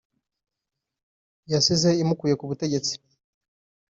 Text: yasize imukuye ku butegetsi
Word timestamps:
yasize 1.51 1.89
imukuye 2.01 2.33
ku 2.39 2.45
butegetsi 2.49 2.93